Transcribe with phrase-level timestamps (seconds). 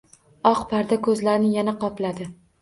[0.51, 2.29] Oq parda ko‘zlarni yana qopladi.